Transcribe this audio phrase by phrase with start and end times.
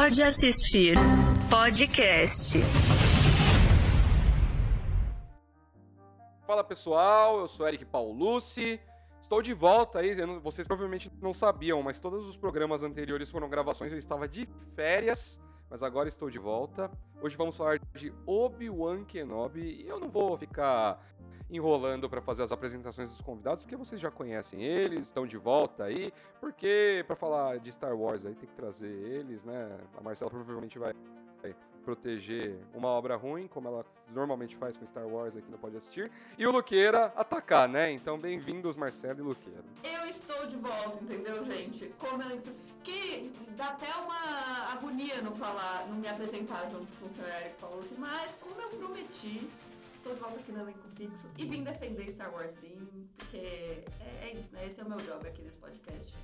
[0.00, 0.96] Pode assistir
[1.50, 2.58] podcast.
[6.46, 8.80] Fala pessoal, eu sou Eric Paulucci.
[9.20, 13.92] Estou de volta aí, vocês provavelmente não sabiam, mas todos os programas anteriores foram gravações,
[13.92, 16.90] eu estava de férias, mas agora estou de volta.
[17.20, 20.98] Hoje vamos falar de Obi-Wan Kenobi e eu não vou ficar
[21.50, 25.84] enrolando para fazer as apresentações dos convidados, porque vocês já conhecem eles, estão de volta
[25.84, 26.12] aí.
[26.40, 29.78] Porque para falar de Star Wars aí tem que trazer eles, né?
[29.96, 30.94] A Marcela provavelmente vai
[31.82, 36.12] proteger uma obra ruim, como ela normalmente faz com Star Wars aqui no Pode Assistir,
[36.36, 37.90] e o Luqueira atacar, né?
[37.90, 39.64] Então, bem-vindos, Marcelo e Luqueira.
[39.82, 41.92] Eu estou de volta, entendeu, gente?
[41.98, 42.40] Como eu...
[42.84, 47.54] Que dá até uma agonia não falar, não me apresentar junto com o senhor Eric
[47.60, 49.48] Paulo, mas como eu prometi,
[50.00, 53.84] estou de volta aqui no elenco fixo e vim defender Star Wars sim, porque é,
[54.22, 54.66] é isso, né?
[54.66, 56.16] Esse é o meu job aqui nesse podcast.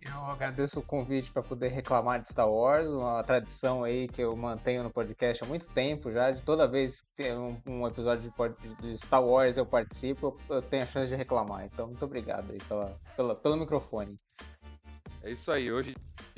[0.00, 4.34] Eu agradeço o convite para poder reclamar de Star Wars, uma tradição aí que eu
[4.34, 6.30] mantenho no podcast há muito tempo já.
[6.30, 10.56] De toda vez que tem um, um episódio de, de, Star Wars eu participo, eu,
[10.56, 11.64] eu, tenho a chance de reclamar.
[11.64, 14.16] Então, muito obrigado aí pela, pela, pelo microfone.
[15.22, 15.96] É isso aí, hoje,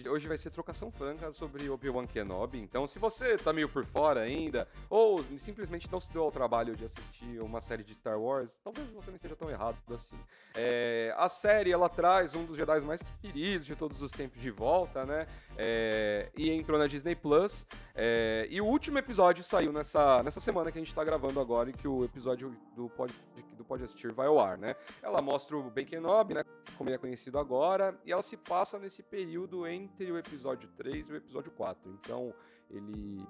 [0.09, 2.59] hoje vai ser trocação franca sobre Obi-Wan Kenobi.
[2.59, 6.75] Então, se você tá meio por fora ainda, ou simplesmente não se deu ao trabalho
[6.75, 10.17] de assistir uma série de Star Wars, talvez você não esteja tão errado assim.
[10.55, 14.51] É, a série, ela traz um dos Jedi mais queridos de todos os tempos de
[14.51, 15.27] volta, né?
[15.59, 17.67] É, e entrou na Disney Plus.
[17.95, 21.69] É, e o último episódio saiu nessa, nessa semana que a gente tá gravando agora,
[21.69, 23.13] e que o episódio do Pod,
[23.61, 24.75] do Pode Assistir vai ao ar, né?
[25.03, 26.43] Ela mostra o Ben Kenobi, né?
[26.77, 31.11] Como ele é conhecido agora, e ela se passa nesse período entre o episódio 3
[31.11, 31.91] e o episódio 4.
[31.93, 32.35] Então,
[32.71, 33.23] ele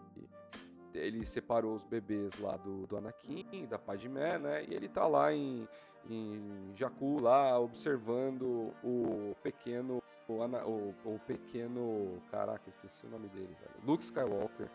[0.92, 4.64] ele separou os bebês lá do, do Anakin, da Padmé, né?
[4.69, 5.69] E ele tá lá em,
[6.08, 10.03] em Jakku, lá, observando o pequeno.
[10.27, 12.20] O, o, o, pequeno.
[12.31, 13.86] Caraca, esqueci o nome dele, velho.
[13.86, 14.69] Luke Skywalker,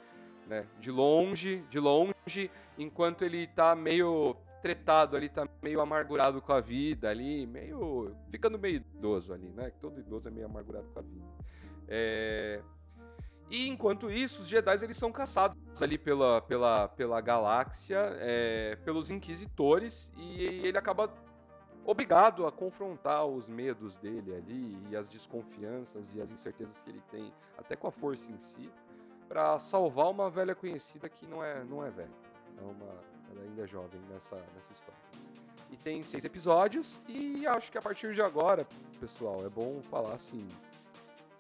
[0.48, 0.66] né?
[0.80, 6.59] De longe, de longe, enquanto ele tá meio tretado ali, tá meio amargurado com a
[6.59, 8.15] vida ali, meio.
[8.31, 9.71] ficando meio idoso ali, né?
[9.80, 11.27] Todo idoso é meio amargurado com a vida.
[11.87, 12.64] É...
[13.48, 19.11] E enquanto isso, os Jedi eles são caçados ali pela, pela, pela galáxia, é, pelos
[19.11, 21.14] inquisitores, e ele acaba
[21.86, 27.04] obrigado a confrontar os medos dele ali, e as desconfianças e as incertezas que ele
[27.11, 28.67] tem, até com a força em si,
[29.27, 32.25] para salvar uma velha conhecida que não é, não é velha.
[32.58, 34.99] É uma, ela ainda é jovem nessa, nessa história.
[35.71, 38.67] E tem seis episódios, e acho que a partir de agora,
[38.99, 40.47] pessoal, é bom falar assim.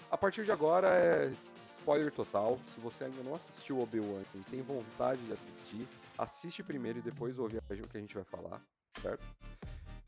[0.09, 1.31] A partir de agora é
[1.65, 2.59] spoiler total.
[2.67, 5.87] Se você ainda não assistiu Obi-Wan e tem vontade de assistir,
[6.17, 8.61] assiste primeiro e depois ouve o que a gente vai falar,
[9.01, 9.25] certo?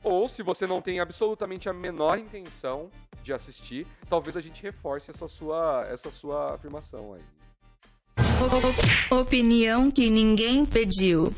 [0.03, 2.89] Ou se você não tem absolutamente a menor intenção
[3.23, 7.23] de assistir, talvez a gente reforce essa sua, essa sua afirmação aí.
[9.09, 11.31] Opinião que ninguém pediu.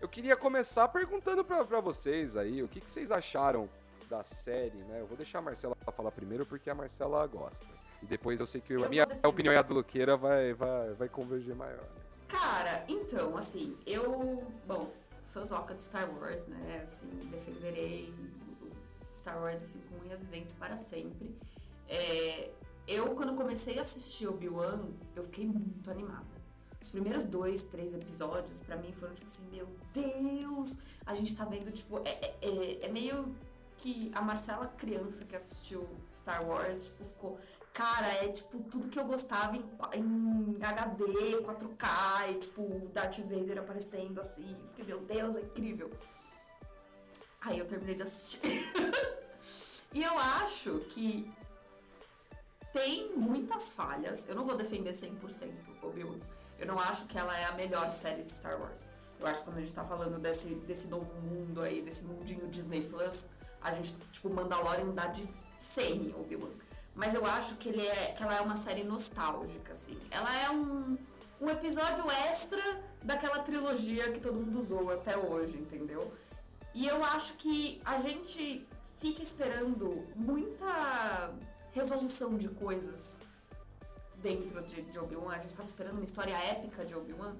[0.00, 3.68] Eu queria começar perguntando para vocês aí, o que, que, vocês acharam
[4.10, 5.00] da série, né?
[5.00, 7.66] Eu vou deixar a Marcela falar primeiro porque a Marcela gosta.
[8.02, 10.92] E depois eu sei que eu a minha opinião e a do Luqueira vai, vai,
[10.94, 11.80] vai converger maior.
[11.80, 12.02] Né?
[12.28, 14.44] Cara, então, assim, eu.
[14.66, 14.90] Bom,
[15.26, 16.82] fãzoca de Star Wars, né?
[16.82, 18.12] Assim, defenderei
[19.04, 21.34] Star Wars assim, com unhas e dentes para sempre.
[21.92, 22.50] É,
[22.88, 24.80] eu, quando comecei a assistir Obi-Wan,
[25.14, 26.32] eu fiquei muito animada.
[26.80, 30.78] Os primeiros dois, três episódios, para mim, foram tipo assim: meu Deus!
[31.04, 33.36] A gente tá vendo, tipo, é, é, é, é meio
[33.76, 37.38] que a Marcela, criança que assistiu Star Wars, tipo, ficou.
[37.74, 39.64] Cara, é tipo tudo que eu gostava em,
[39.94, 44.56] em HD, 4K, e tipo, Darth Vader aparecendo assim.
[44.58, 45.90] Eu fiquei, meu Deus, é incrível.
[47.42, 48.40] Aí eu terminei de assistir.
[49.92, 51.30] e eu acho que
[52.72, 54.28] tem muitas falhas.
[54.28, 55.50] Eu não vou defender 100%
[55.82, 56.18] Obi-Wan.
[56.58, 58.90] Eu não acho que ela é a melhor série de Star Wars.
[59.20, 62.48] Eu acho que quando a gente tá falando desse, desse novo mundo aí, desse mundinho
[62.48, 63.30] Disney Plus,
[63.60, 66.50] a gente, tipo, Mandalorian dá de 100 Obi-Wan.
[66.94, 69.98] Mas eu acho que, ele é, que ela é uma série nostálgica, assim.
[70.10, 70.98] Ela é um,
[71.40, 76.12] um episódio extra daquela trilogia que todo mundo usou até hoje, entendeu?
[76.74, 78.66] E eu acho que a gente
[78.98, 81.32] fica esperando muita
[81.72, 83.22] resolução de coisas
[84.16, 85.34] dentro de, de Obi-Wan.
[85.34, 87.34] A gente tava esperando uma história épica de Obi-Wan.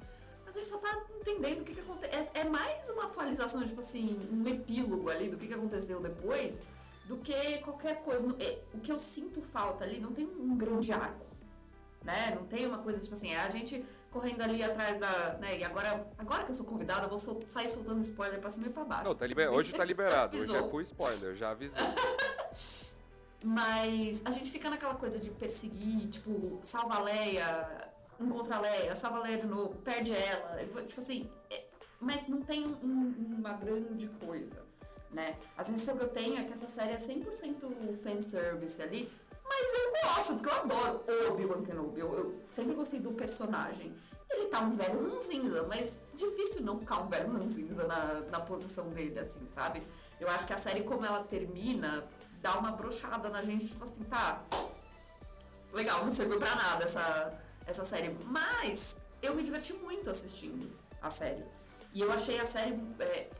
[0.44, 2.30] Mas a gente só tá entendendo o que, que acontece.
[2.34, 6.66] É, é, mais uma atualização, tipo assim, um epílogo ali do que, que aconteceu depois
[7.04, 8.26] do que qualquer coisa.
[8.40, 11.26] É, o que eu sinto falta ali não tem um grande arco.
[12.02, 12.34] Né?
[12.34, 15.38] Não tem uma coisa tipo assim, é a gente correndo ali atrás da.
[15.40, 15.58] Né?
[15.58, 18.66] E agora, agora que eu sou convidada, eu vou sol sair soltando spoiler pra cima
[18.66, 19.04] e pra baixo.
[19.04, 19.48] Não, tá liber...
[19.50, 20.36] hoje tá liberado.
[20.38, 21.80] hoje é full spoiler, já avisei.
[23.42, 28.94] Mas a gente fica naquela coisa de perseguir, tipo, salva a Leia, encontra a Leia,
[28.94, 30.64] salva a Leia de novo, perde ela.
[30.86, 31.64] Tipo assim, é,
[32.00, 34.62] mas não tem um, uma grande coisa,
[35.10, 35.36] né?
[35.56, 39.12] A sensação que eu tenho é que essa série é 100% fanservice ali,
[39.44, 42.00] mas eu gosto, porque eu adoro o Obi-Wan Kenobi.
[42.00, 43.94] Eu, eu, sempre gostei do personagem.
[44.30, 48.88] Ele tá um velho ranzinza, mas difícil não ficar um velho ranzinza na, na posição
[48.90, 49.82] dele, assim, sabe?
[50.18, 52.08] Eu acho que a série, como ela termina,
[52.42, 54.44] dá uma brochada na gente, tipo assim, tá.
[55.72, 58.10] Legal, não serviu pra nada essa, essa série.
[58.24, 61.44] Mas eu me diverti muito assistindo a série.
[61.94, 62.72] E eu achei a série.
[62.98, 63.30] É,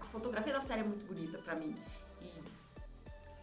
[0.00, 1.76] a fotografia da série é muito bonita pra mim.
[2.20, 2.42] E,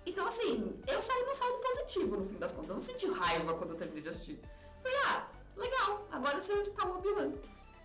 [0.06, 2.72] então, assim, eu saí no saldo positivo no fim das contas.
[2.72, 4.42] Eu não senti raiva quando eu terminei de assistir.
[4.82, 7.34] Falei, ah, legal, agora eu sei onde tá o Obi-Wan.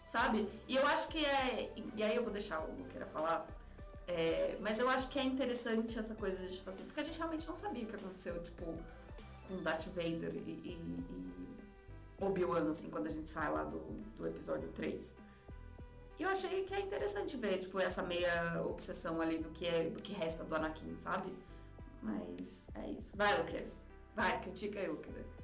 [0.08, 0.48] Sabe?
[0.66, 1.72] E eu acho que é.
[1.94, 3.46] E aí eu vou deixar o Luqueira falar.
[4.08, 7.18] É, mas eu acho que é interessante essa coisa de, tipo assim, porque a gente
[7.18, 8.64] realmente não sabia o que aconteceu, tipo,
[9.48, 13.80] com Darth Vader e, e, e Obi-Wan, assim, quando a gente sai lá do,
[14.16, 15.16] do episódio 3.
[16.18, 19.90] E eu achei que é interessante ver, tipo, essa meia obsessão ali do que, é,
[19.90, 21.32] do que resta do Anakin, sabe?
[22.00, 23.16] Mas é isso.
[23.16, 23.70] Vai, Luqueira.
[24.14, 25.35] Vai, critica aí, Luqueira.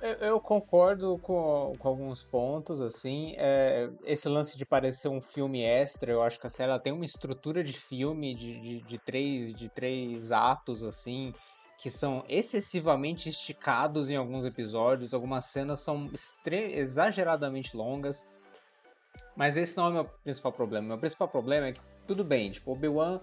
[0.00, 3.34] Eu, eu, concordo com, com, alguns pontos, assim.
[3.38, 7.06] É, esse lance de parecer um filme extra, eu acho que a série tem uma
[7.06, 11.32] estrutura de filme de, de, de, três, de três atos, assim,
[11.78, 15.14] que são excessivamente esticados em alguns episódios.
[15.14, 16.10] Algumas cenas são
[16.52, 18.28] exageradamente longas.
[19.34, 20.88] Mas esse não é o meu principal problema.
[20.88, 23.20] Meu principal problema é que, tudo bem, tipo, Obi-Wan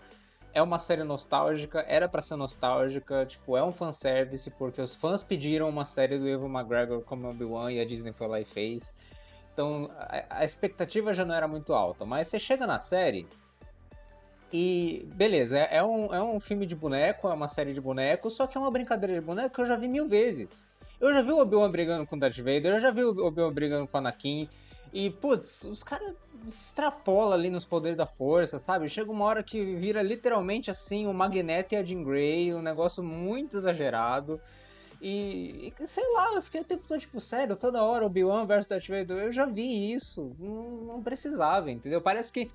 [0.54, 5.22] é uma série nostálgica, era para ser nostálgica, tipo, é um fanservice, porque os fãs
[5.22, 8.94] pediram uma série do Evan McGregor como Obi-Wan e a Disney foi lá e fez.
[9.54, 13.28] Então, a, a expectativa já não era muito alta, mas você chega na série
[14.52, 18.34] e, beleza, é, é, um, é um filme de boneco, é uma série de bonecos,
[18.34, 20.68] só que é uma brincadeira de boneco que eu já vi mil vezes.
[21.00, 23.54] Eu já vi o Obi-Wan brigando com o Darth Vader, eu já vi o Obi-Wan
[23.54, 24.50] brigando com Anakin,
[24.94, 26.14] e, putz, os caras
[26.48, 28.90] extrapola ali nos poderes da força, sabe?
[28.90, 33.04] Chega uma hora que vira literalmente assim o Magneto e a Jean Grey, um negócio
[33.04, 34.40] muito exagerado.
[35.02, 38.68] E, e, sei lá, eu fiquei o tempo todo tipo, sério, toda hora Obi-Wan versus
[38.68, 42.02] Darth Vader, eu já vi isso, não, não precisava, entendeu?
[42.02, 42.52] Parece que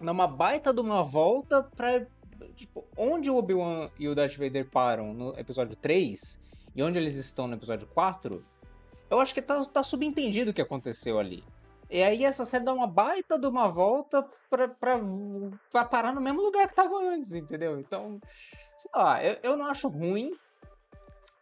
[0.00, 2.06] numa baita de uma volta pra.
[2.56, 6.40] Tipo, onde o Obi-Wan e o Darth Vader param no episódio 3
[6.74, 8.44] e onde eles estão no episódio 4,
[9.10, 11.44] eu acho que tá, tá subentendido o que aconteceu ali.
[11.90, 15.00] E aí essa série dá uma baita de uma volta pra, pra,
[15.72, 17.80] pra parar no mesmo lugar que tava antes, entendeu?
[17.80, 18.20] Então,
[18.76, 20.30] sei lá, eu, eu não acho ruim.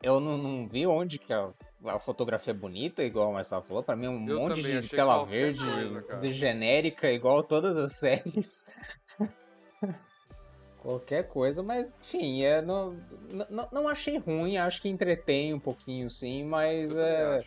[0.02, 1.52] Eu não, não vi onde que a,
[1.84, 3.82] a fotografia é bonita, igual a Marcela falou.
[3.82, 7.92] Pra mim é um eu monte de tela verde, coisa, de genérica, igual todas as
[7.98, 8.64] séries.
[10.80, 12.98] qualquer coisa, mas enfim, é, não,
[13.50, 17.44] não, não achei ruim, acho que entretém um pouquinho sim, mas é,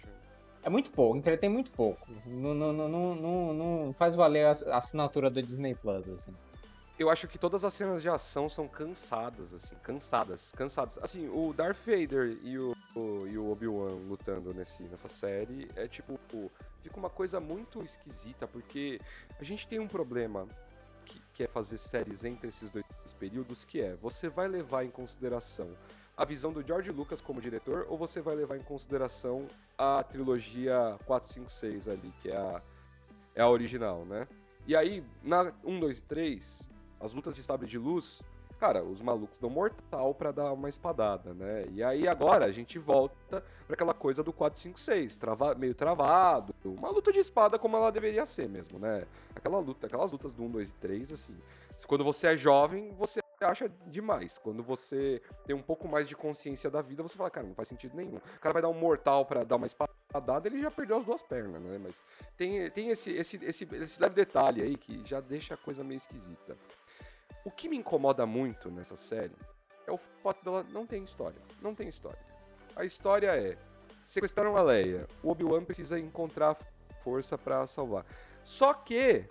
[0.64, 2.08] é muito pouco, entretém muito pouco.
[2.26, 6.34] Não, faz valer a assinatura do Disney Plus, assim.
[7.00, 11.00] Eu acho que todas as cenas de ação são cansadas, assim, cansadas, cansadas.
[11.02, 15.88] Assim, o Darth Vader e o, o e o Obi-Wan lutando nesse, nessa série é
[15.88, 16.20] tipo,
[16.80, 19.02] fica uma coisa muito esquisita, porque
[19.40, 20.48] a gente tem um problema
[21.04, 22.86] que, que é fazer séries entre esses dois
[23.18, 25.76] períodos, que é, você vai levar em consideração
[26.22, 30.96] a visão do George Lucas como diretor ou você vai levar em consideração a trilogia
[31.08, 32.62] 456 ali, que é a,
[33.34, 34.28] é a original, né?
[34.68, 38.22] E aí, na 1, 2 e 3, as lutas de sabre de luz,
[38.60, 41.66] cara, os malucos dão mortal para dar uma espadada, né?
[41.72, 46.92] E aí agora a gente volta para aquela coisa do 456, trava, meio travado, uma
[46.92, 49.08] luta de espada como ela deveria ser mesmo, né?
[49.36, 51.36] Aquela luta, aquelas lutas do 1, 2 e 3, assim.
[51.88, 54.38] Quando você é jovem, você acha demais.
[54.38, 57.68] Quando você tem um pouco mais de consciência da vida, você fala, cara, não faz
[57.68, 58.18] sentido nenhum.
[58.18, 61.22] O cara vai dar um mortal para dar uma espadada, ele já perdeu as duas
[61.22, 61.78] pernas, né?
[61.78, 62.04] Mas
[62.38, 65.98] tem, tem esse, esse, esse, esse leve detalhe aí que já deixa a coisa meio
[65.98, 66.58] esquisita.
[67.44, 69.36] O que me incomoda muito nessa série
[69.88, 71.42] é o fato dela não tem história.
[71.62, 72.20] Não tem história.
[72.76, 73.58] A história é:
[74.06, 76.58] sequestraram a Leia, o Obi-Wan precisa encontrar
[77.04, 78.06] força para salvar.
[78.44, 79.26] Só que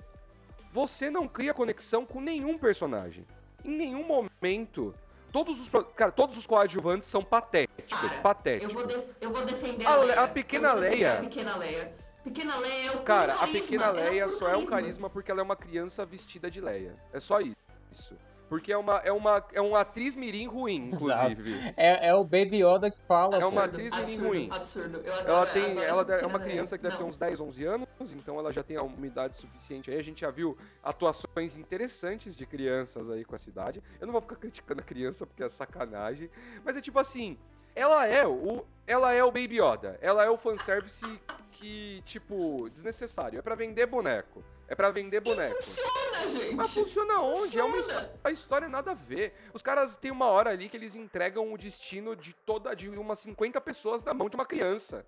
[0.73, 3.26] você não cria conexão com nenhum personagem.
[3.64, 4.95] Em nenhum momento.
[5.33, 7.87] Todos os, cara, todos os coadjuvantes são patéticos.
[7.93, 8.75] Ah, patéticos.
[8.75, 10.21] Eu vou, de, eu vou defender a, a, Leia.
[10.23, 11.12] a pequena Leia.
[11.12, 11.95] A pequena Leia.
[12.25, 14.52] Pequena Leia é o Cara, a pequena Leia é só carisma.
[14.52, 16.95] é um carisma porque ela é uma criança vestida de Leia.
[17.12, 18.14] É só isso.
[18.50, 21.73] Porque é uma, é uma, é uma atriz mirim ruim, inclusive.
[21.76, 23.37] É, é o Baby Yoda que fala.
[23.37, 24.49] É uma Absurdo, atriz mirim absurdo, ruim.
[24.50, 25.00] Absurdo.
[25.04, 27.11] Eu adoro, Ela tem, ela é uma criança que deve ter Não.
[27.11, 29.97] uns 10, 11 anos, então ela já tem a uma idade suficiente aí.
[29.97, 33.80] A gente já viu atuações interessantes de crianças aí com essa idade.
[34.00, 36.28] Eu não vou ficar criticando a criança porque é sacanagem,
[36.64, 37.38] mas é tipo assim,
[37.73, 39.97] ela é o ela é o Baby Yoda.
[40.02, 41.07] Ela é o fanservice
[41.52, 43.38] que tipo desnecessário.
[43.38, 44.42] É pra vender boneco.
[44.71, 45.61] É pra vender boneco.
[45.61, 46.55] Funciona, gente.
[46.55, 47.59] Mas funciona onde?
[47.59, 48.00] É uma Funciona.
[48.03, 49.35] histó- a história nada a ver.
[49.53, 53.19] Os caras têm uma hora ali que eles entregam o destino de toda de umas
[53.19, 55.05] 50 pessoas na mão de uma criança.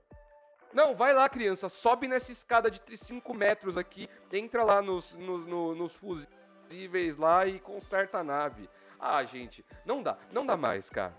[0.75, 5.47] Não, vai lá, criança, sobe nessa escada de 5 metros aqui, entra lá nos, nos,
[5.47, 8.69] no- nos fusíveis lá e conserta a nave.
[8.99, 11.15] Ah, gente, não dá, não dá mais, cara.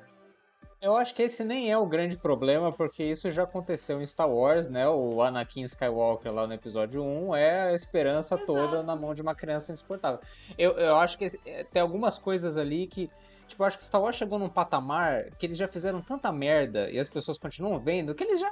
[0.84, 4.30] Eu acho que esse nem é o grande problema, porque isso já aconteceu em Star
[4.30, 4.86] Wars, né?
[4.90, 9.34] O Anakin Skywalker lá no episódio 1 é a esperança toda na mão de uma
[9.34, 10.20] criança insuportável.
[10.58, 13.10] Eu, eu acho que esse- eh, tem algumas coisas ali que.
[13.48, 16.90] Tipo, eu acho que Star Wars chegou num patamar que eles já fizeram tanta merda
[16.92, 18.52] e as pessoas continuam vendo que eles já.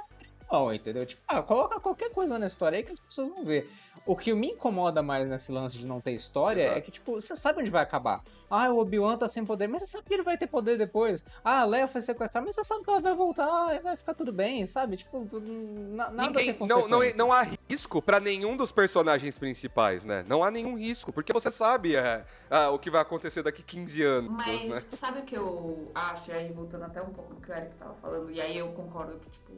[0.52, 1.06] Não, entendeu?
[1.06, 3.70] Tipo, ah, coloca qualquer coisa na história aí que as pessoas vão ver.
[4.04, 6.78] O que me incomoda mais nesse lance de não ter história Exato.
[6.78, 8.22] é que, tipo, você sabe onde vai acabar.
[8.50, 11.24] Ah, o Obi-Wan tá sem poder, mas você sabe que ele vai ter poder depois.
[11.42, 14.12] Ah, a Leia foi sequestrada, mas você sabe que ela vai voltar e vai ficar
[14.12, 14.96] tudo bem, sabe?
[14.98, 17.18] Tipo, na- nada Ninguém- tem não, não, consequência.
[17.18, 20.22] não há risco pra nenhum dos personagens principais, né?
[20.28, 24.02] Não há nenhum risco, porque você sabe é, ah, o que vai acontecer daqui 15
[24.02, 24.80] anos, Mas né?
[24.90, 26.30] sabe o que eu acho?
[26.30, 28.68] E aí, voltando até um pouco do que o Eric tava falando, e aí eu
[28.72, 29.52] concordo que, tipo,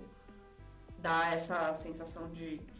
[1.05, 2.75] dá essa sensação de, de,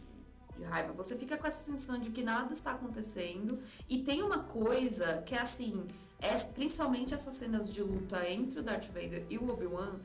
[0.57, 0.91] de raiva.
[0.93, 3.59] Você fica com essa sensação de que nada está acontecendo.
[3.87, 5.87] E tem uma coisa que é assim,
[6.19, 9.99] é, principalmente essas cenas de luta entre o Darth Vader e o Obi-Wan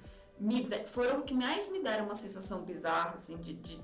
[0.86, 3.80] foram o que mais me deram uma sensação bizarra, assim, de, de,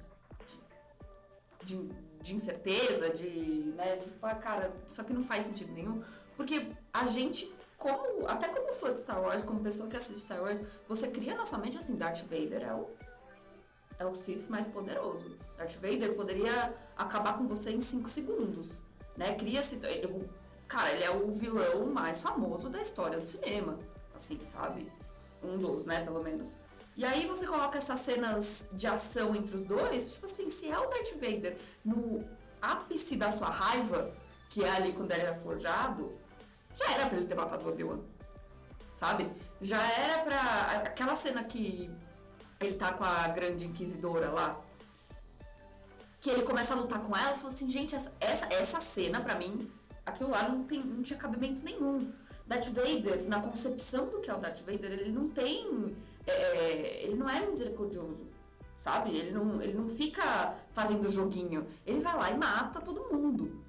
[1.65, 1.77] de,
[2.23, 6.03] de- incerteza, de, né, de tipo, ah, cara, isso aqui não faz sentido nenhum.
[6.37, 10.43] Porque a gente, como, até como fã de Star Wars, como pessoa que assiste Star
[10.43, 12.91] Wars, você cria na sua mente assim, Darth Vader é o,
[13.99, 15.37] é o Sith mais poderoso.
[15.57, 18.81] Darth Vader poderia acabar com você em 5 segundos,
[19.17, 19.35] né?
[19.35, 19.77] Cria-se...
[20.07, 20.29] o-
[20.69, 23.79] Cara, ele é o vilão mais famoso da história do cinema,
[24.15, 24.91] assim, sabe?
[25.41, 26.61] Um dos, né, pelo menos.
[26.97, 30.77] E aí você coloca essas cenas de ação entre os dois, tipo assim, se é
[30.77, 32.25] o Darth Vader no
[32.61, 34.13] ápice da sua raiva,
[34.51, 36.19] que é ali quando ele era forjado,
[36.75, 38.01] já era pra ele ter matado o Obi-Wan.
[38.95, 39.31] Sabe?
[39.61, 40.41] Já era pra.
[40.87, 41.89] Aquela cena que
[42.61, 44.61] ele tá com a grande inquisidora lá.
[46.21, 49.71] Que ele começa a lutar com ela, falou assim, gente, essa, essa, cena, pra mim,
[50.05, 52.13] aquilo lá não, tem, não tinha cabimento nenhum.
[52.47, 55.97] Darth Vader, na concepção do que é o Darth Vader, ele não tem.
[56.27, 58.27] é, ele não é misericordioso.
[58.79, 59.17] Sabe?
[59.17, 61.67] Ele não, ele não fica fazendo joguinho.
[61.85, 63.65] Ele vai lá e mata todo mundo.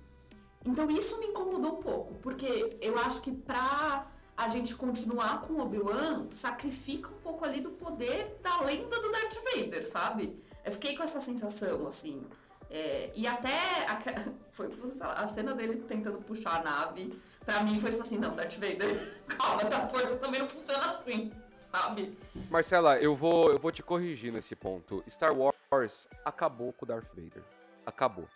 [0.65, 4.05] Então isso me incomodou um pouco, porque eu acho que pra
[4.37, 9.11] a gente continuar com o Obi-Wan, sacrifica um pouco ali do poder da lenda do
[9.11, 10.39] Darth Vader, sabe?
[10.63, 12.23] Eu fiquei com essa sensação, assim.
[12.69, 13.99] É, e até a,
[14.51, 14.69] foi
[15.01, 19.17] a cena dele tentando puxar a nave, pra mim foi tipo assim, não, Darth Vader,
[19.27, 22.15] calma, a força também não funciona assim, sabe?
[22.51, 25.03] Marcela, eu vou, eu vou te corrigir nesse ponto.
[25.09, 27.43] Star Wars acabou com o Darth Vader.
[27.83, 28.27] Acabou.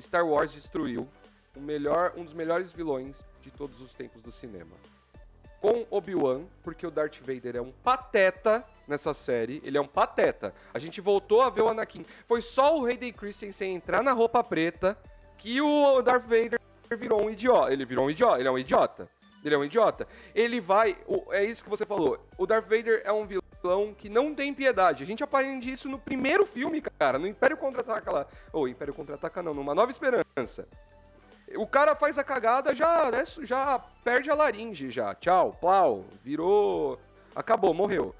[0.00, 1.06] Star Wars destruiu
[1.54, 4.74] o melhor, um dos melhores vilões de todos os tempos do cinema.
[5.60, 10.54] Com Obi-Wan, porque o Darth Vader é um pateta nessa série, ele é um pateta.
[10.74, 12.04] A gente voltou a ver o Anakin.
[12.26, 14.98] Foi só o Hayden Christensen entrar na roupa preta
[15.38, 16.58] que o Darth Vader
[16.96, 17.72] virou um idiota.
[17.72, 19.08] Ele virou um idiota, ele é um idiota.
[19.44, 20.06] Ele é um idiota.
[20.34, 20.96] Ele vai.
[21.30, 22.18] é isso que você falou.
[22.36, 25.02] O Darth Vader é um vilão que não tem piedade.
[25.02, 27.18] A gente aprende isso no primeiro filme, cara.
[27.18, 28.26] No Império Contra-Ataca lá.
[28.52, 30.68] Ou Império Contra-Ataca não, numa Nova Esperança.
[31.56, 35.14] O cara faz a cagada, já, né, já perde a laringe, já.
[35.14, 36.98] Tchau, plau, virou.
[37.34, 38.14] Acabou, morreu.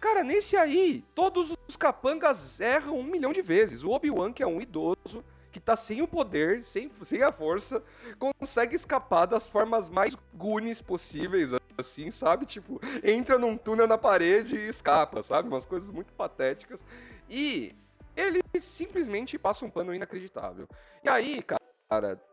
[0.00, 3.82] Cara, nesse aí, todos os capangas erram um milhão de vezes.
[3.82, 7.82] O Obi-Wan, que é um idoso, que tá sem o poder, sem, sem a força,
[8.18, 12.46] consegue escapar das formas mais gunes possíveis, assim, sabe?
[12.46, 15.48] Tipo, entra num túnel na parede e escapa, sabe?
[15.48, 16.84] Umas coisas muito patéticas.
[17.28, 17.74] E
[18.16, 20.68] ele simplesmente passa um pano inacreditável.
[21.02, 21.57] E aí, cara,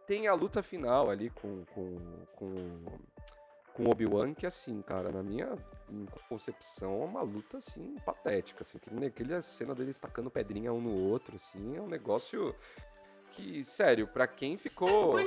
[0.06, 1.98] tem a luta final ali com, com,
[2.36, 2.86] com,
[3.74, 5.58] com Obi-Wan, que assim, cara, na minha
[6.28, 10.94] concepção é uma luta, assim, patética, assim, aquele, aquele cena deles tacando pedrinha um no
[10.94, 12.54] outro, assim, é um negócio
[13.32, 15.16] que, sério, pra quem ficou...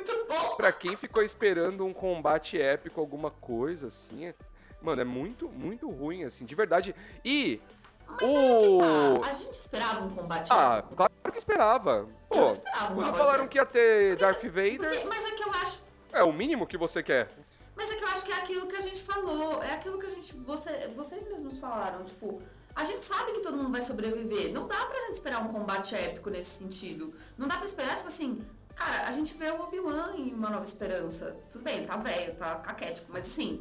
[0.56, 4.34] Pra quem ficou esperando um combate épico, alguma coisa assim, é-
[4.82, 6.94] mano, é muito, muito ruim, assim, de verdade.
[7.24, 7.60] E
[8.08, 8.78] Mas que o.
[9.20, 10.96] tá, a gente esperava um combate Ah, épico.
[10.96, 11.90] claro que esperava.
[11.92, 15.30] Eu Pô, não esperava quando falaram que ia ter Porque Darth Vader, porque- mas é
[15.32, 17.28] que eu acho é o mínimo que você quer.
[17.76, 20.34] Mas é que eu acho aquilo que a gente falou, é aquilo que a gente.
[20.38, 22.40] Você, vocês mesmos falaram, tipo.
[22.74, 24.52] A gente sabe que todo mundo vai sobreviver.
[24.52, 27.12] Não dá pra gente esperar um combate épico nesse sentido.
[27.36, 28.44] Não dá pra esperar, tipo assim,
[28.76, 31.36] cara, a gente vê o Obi-Wan em Uma Nova Esperança.
[31.50, 33.60] Tudo bem, ele tá velho, tá caquético, mas assim,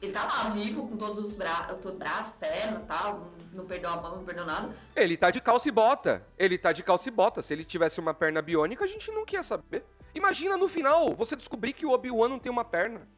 [0.00, 3.90] ele tá lá vivo, com todos os bra todo braço, perna e tal, não perdeu
[3.90, 4.74] a mão, não perdeu nada.
[4.94, 6.24] Ele tá de calça e bota.
[6.38, 7.42] Ele tá de calça e bota.
[7.42, 9.84] Se ele tivesse uma perna biônica, a gente não queria saber.
[10.14, 13.08] Imagina no final você descobrir que o Obi-Wan não tem uma perna.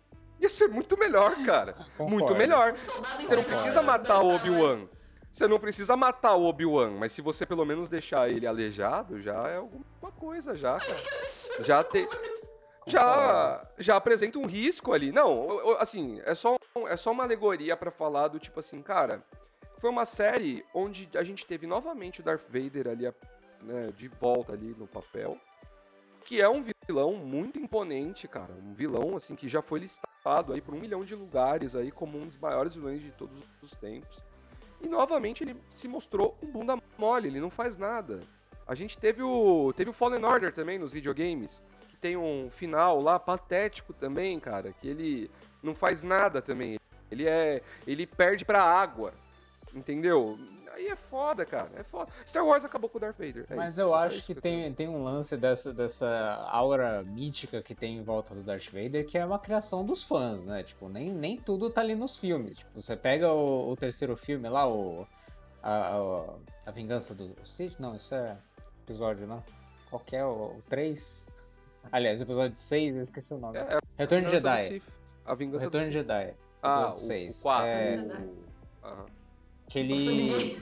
[0.40, 1.72] Ia ser muito melhor, cara.
[1.96, 2.10] Concordo.
[2.10, 2.74] Muito melhor.
[2.74, 4.88] Você não precisa matar o Obi-Wan.
[5.30, 9.46] Você não precisa matar o Obi-Wan, mas se você pelo menos deixar ele aleijado, já
[9.46, 10.98] é alguma coisa, já, cara.
[11.60, 12.08] Já te,
[12.86, 15.12] já, já apresenta um risco ali.
[15.12, 16.56] Não, assim, é só,
[16.88, 19.22] é só uma alegoria pra falar do tipo assim, cara,
[19.80, 23.12] foi uma série onde a gente teve novamente o Darth Vader ali,
[23.62, 25.38] né, de volta ali no papel,
[26.26, 30.60] que é um vilão muito imponente, cara, um vilão, assim, que já foi listado aí
[30.60, 34.22] por um milhão de lugares aí como um dos maiores vilões de todos os tempos.
[34.82, 38.20] E novamente ele se mostrou um bunda mole, ele não faz nada.
[38.66, 43.00] A gente teve o teve o Fallen Order também nos videogames, que tem um final
[43.00, 45.30] lá patético também, cara, que ele
[45.62, 46.78] não faz nada também.
[47.10, 49.12] Ele é ele perde pra água.
[49.74, 50.38] Entendeu?
[50.72, 51.70] Aí é foda, cara.
[51.76, 52.10] É foda.
[52.26, 53.44] Star Wars acabou com o Darth Vader.
[53.50, 56.08] é Mas isso, eu acho que eu tem, tem um lance dessa, dessa
[56.50, 60.44] aura mítica que tem em volta do Darth Vader, que é uma criação dos fãs,
[60.44, 60.62] né?
[60.62, 62.58] Tipo, nem, nem tudo tá ali nos filmes.
[62.58, 65.06] Tipo, você pega o, o terceiro filme lá, o.
[65.62, 66.34] A, a,
[66.66, 67.78] a Vingança do Sith?
[67.78, 68.38] Não, isso é
[68.82, 69.44] episódio, não.
[69.90, 70.24] Qual que é?
[70.24, 71.26] O, o 3?
[71.92, 73.58] Aliás, o episódio 6, eu esqueci o nome.
[73.58, 74.82] É, é Retorno de Jedi.
[75.26, 76.00] A vingança Retorno do Sith.
[76.00, 76.34] Jedi.
[76.62, 77.40] Ah, o, seis.
[77.40, 77.66] o 4.
[77.66, 79.06] É, o- aham.
[79.70, 80.22] Que Nossa, ele.
[80.32, 80.56] ninguém-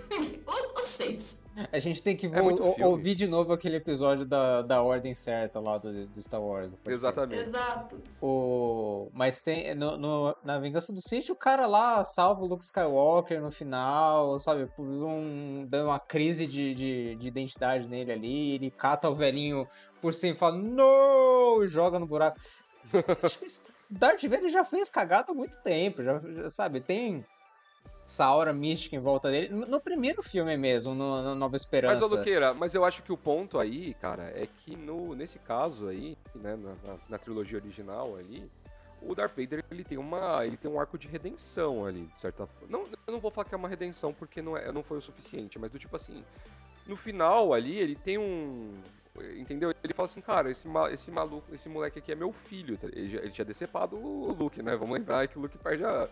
[0.46, 1.42] o, o seis.
[1.72, 5.76] A gente tem que É ouvir de novo aquele episódio da, da ordem certa lá
[5.76, 6.72] do, do Star Wars.
[6.74, 6.88] do.
[6.88, 7.42] Exatamente.
[7.48, 8.00] Exato.
[8.22, 9.08] O...
[9.12, 9.74] Mas tem.
[9.74, 14.38] No, no- na Vingança do Sith, o cara lá salva o Luke Skywalker no final,
[14.38, 14.66] sabe?
[14.76, 18.54] Por um, dando uma crise de, de, de identidade nele ali.
[18.54, 19.66] Ele cata o velhinho
[20.00, 21.64] por cima e fala, não!
[21.64, 22.38] E joga no buraco.
[23.90, 26.80] Darth Vader já fez cagada há muito tempo, já, já, sabe?
[26.80, 27.24] Tem
[28.08, 29.50] essa aura mística em volta dele.
[29.50, 32.00] No, primeiro filme mesmo, no, no Nova Esperança.
[32.00, 35.38] Mas, ô Luqueira, mas eu acho que o ponto aí, cara, é que no, nesse
[35.38, 38.50] caso aí, né, na, na- na trilogia original ali,
[39.02, 42.46] o Darth Vader ele tem uma, ele tem um arco de redenção ali, de certa
[42.46, 42.66] forma.
[42.70, 45.02] Não, eu não vou falar que é uma redenção porque não, é, não foi o
[45.02, 46.24] suficiente, mas do tipo assim,
[46.86, 48.72] no final ali ele tem um,
[49.36, 49.72] entendeu?
[49.84, 52.78] Ele fala assim, cara, esse, esse maluco, esse moleque aqui é meu filho.
[52.78, 52.86] tá?
[52.86, 54.74] Ele, ele tinha decepado o Luke, né?
[54.76, 56.08] Vamos lembrar que o Luke perde, a,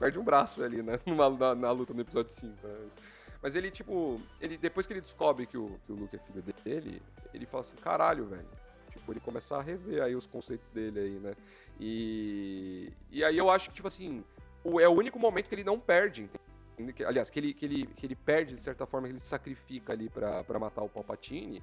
[0.00, 0.98] perde um braço ali, né?
[1.06, 2.66] Numa, na, na luta no episódio 5.
[2.66, 2.88] né?
[3.42, 6.42] Mas ele, tipo, ele, depois que ele descobre que o, que o Luke é filho
[6.64, 8.48] dele, ele fala assim, caralho, velho.
[8.90, 11.34] Tipo, ele começa a rever aí os conceitos dele aí, né?
[11.78, 14.24] E, e aí eu acho que, tipo assim,
[14.64, 16.28] o, é o único momento que ele não perde,
[17.06, 19.92] Aliás, que ele, que, ele, que ele perde, de certa forma, que ele se sacrifica
[19.92, 21.62] ali pra matar o Palpatine,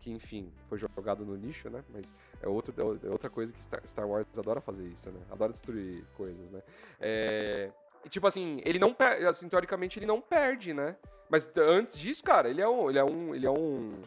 [0.00, 1.84] que, enfim, foi jogado no lixo, né?
[1.88, 5.20] Mas é, outro, é outra coisa que Star, Wars adora fazer isso, né?
[5.30, 6.62] Adora destruir coisas, né?
[7.00, 7.70] É,
[8.08, 10.96] tipo assim, ele não perde, assim, teoricamente ele não perde, né?
[11.28, 14.02] Mas antes disso, cara, ele é um, ele é um, ele é um,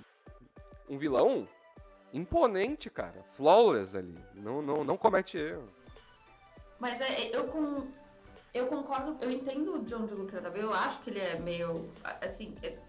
[0.89, 1.47] um vilão
[2.13, 3.23] imponente, cara.
[3.31, 4.17] Flawless ali.
[4.33, 5.69] Não, não, não comete erro.
[6.79, 7.87] Mas é, eu com.
[8.51, 11.87] Eu concordo, eu entendo o John de também, eu acho que ele é meio.
[12.03, 12.79] Assim, é,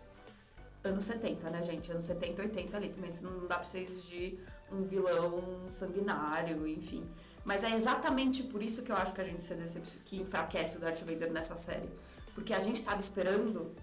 [0.83, 1.91] anos 70, né, gente?
[1.91, 3.11] Anos 70, 80 ali também.
[3.23, 4.39] Não dá pra você exigir
[4.71, 7.09] um vilão sanguinário, enfim.
[7.45, 10.77] Mas é exatamente por isso que eu acho que a gente se decepciona, que enfraquece
[10.77, 11.89] o Darth Vader nessa série.
[12.35, 13.75] Porque a gente tava esperando,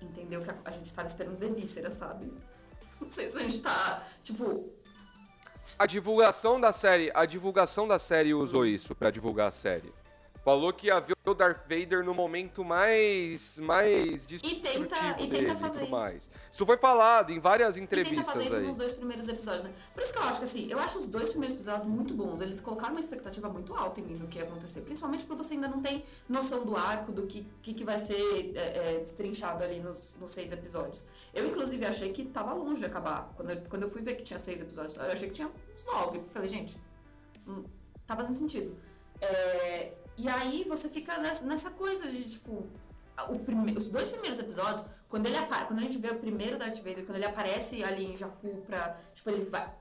[0.00, 0.42] entendeu?
[0.42, 2.32] Que a, a gente tava esperando ver víscera, sabe?
[3.00, 4.72] Não sei se a gente tá, tipo,
[5.78, 9.92] A divulgação da série, a divulgação da série usou isso pra divulgar a série.
[10.44, 15.54] Falou que ia ver o Darth Vader no momento mais mais destrutivo tenta- e tenta
[15.56, 15.90] fazer isso.
[15.90, 16.30] mais.
[16.52, 18.66] Isso foi falado em várias E tenta entrevistas fazer isso aí.
[18.66, 19.72] nos dois primeiros episódios, né?
[19.94, 22.42] Por isso que eu acho que assim, eu acho os dois primeiros episódios muito bons.
[22.42, 24.82] Eles colocaram uma expectativa muito alta em mim do que ia acontecer.
[24.82, 28.52] Principalmente porque você ainda não tem noção do arco, do que, que, que vai ser
[28.54, 31.06] é, é, destrinchado ali nos, nos seis episódios.
[31.32, 33.32] Eu, inclusive, achei que tava longe de acabar.
[33.34, 35.84] Quando eu, quando eu fui ver que tinha seis episódios, eu achei que tinha uns
[35.86, 36.20] nove.
[36.28, 36.78] Falei, gente,
[37.48, 37.64] hum,
[38.06, 38.76] tá fazendo sentido.
[39.22, 42.68] É, e aí você fica nessa, coisa de, tipo,
[43.44, 46.78] prime- os dois primeiros episódios, quando ele apa- quando a gente vê o primeiro Darth
[46.78, 49.72] Vader, quando ele aparece ali em Jakku pra, tipo, ele vai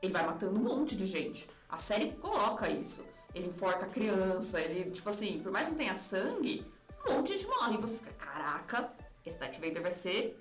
[0.00, 1.50] ele vai matando um monte de gente.
[1.68, 3.04] A série coloca isso.
[3.34, 6.64] Ele enforca a criança, ele, tipo assim, por mais que não tenha sangue,
[7.04, 7.74] um monte de gente morre.
[7.74, 8.92] E você fica, caraca,
[9.26, 10.38] esse Darth Vader vai ser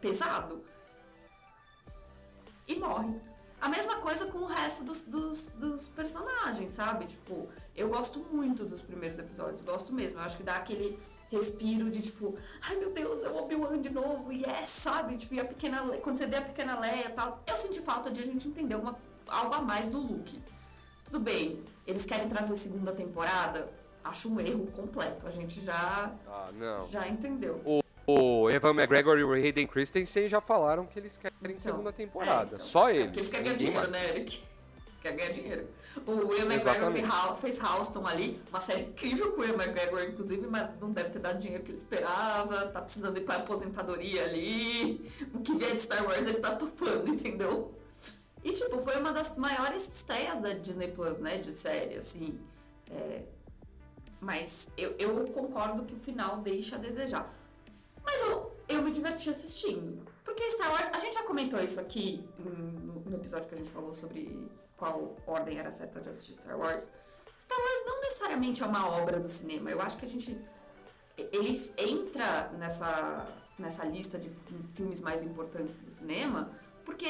[0.00, 0.64] pesado.
[2.66, 3.20] E morre.
[3.60, 7.06] A mesma coisa com o resto dos, dos, dos personagens, sabe?
[7.06, 10.18] Tipo, eu gosto muito dos primeiros episódios, gosto mesmo.
[10.18, 10.98] Eu acho que dá aquele
[11.30, 15.16] respiro de tipo, ai meu Deus, é o Obi-Wan de novo, yes, sabe?
[15.16, 17.42] Tipo, e a pequena quando você vê a pequena Leia e tal.
[17.46, 20.40] Eu senti falta de a gente entender uma, algo a mais do Luke.
[21.04, 23.68] Tudo bem, eles querem trazer segunda temporada,
[24.04, 25.26] acho um erro completo.
[25.26, 26.50] A gente já, Ah,
[26.90, 27.60] já entendeu.
[27.64, 27.80] O
[28.50, 32.54] Evan McGregor e o Hayden Christensen já falaram que eles querem Então, segunda é, temporada.
[32.54, 32.60] então.
[32.66, 33.04] Só É eles.
[33.06, 34.42] porque eles querem ganhar dinheiro, né, Eric?
[35.02, 35.68] Quer ganhar dinheiro.
[36.06, 40.02] O Will McGregor fez Hou- fez Houston ali, uma série incrível com o Will McGregor,
[40.04, 44.24] inclusive, mas não deve ter dado dinheiro que ele esperava, tá precisando ir pra aposentadoria
[44.24, 45.10] ali.
[45.34, 47.72] O que vier de Star Wars ele tá topando, entendeu?
[48.44, 52.38] E, tipo, foi uma das maiores estreias da Disney Plus, né, de série, assim.
[52.90, 53.22] É,
[54.20, 57.32] Mas eu, eu concordo que o final deixa a desejar.
[58.06, 60.06] Mas eu, eu me diverti assistindo.
[60.24, 63.70] Porque Star Wars, a gente já comentou isso aqui no, no episódio que a gente
[63.70, 66.92] falou sobre qual ordem era certa de assistir Star Wars.
[67.38, 69.70] Star Wars não necessariamente é uma obra do cinema.
[69.70, 70.40] Eu acho que a gente.
[71.16, 73.26] Ele entra nessa,
[73.58, 74.30] nessa lista de
[74.74, 76.50] filmes mais importantes do cinema,
[76.84, 77.08] porque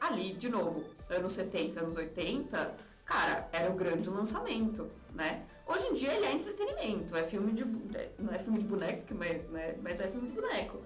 [0.00, 2.74] ali, de novo, anos 70, anos 80,
[3.04, 5.46] cara, era o grande lançamento, né?
[5.68, 7.62] Hoje em dia ele é entretenimento, é filme de.
[7.96, 10.82] é- Não é filme de boneco, mas, né, mas é filme de boneco.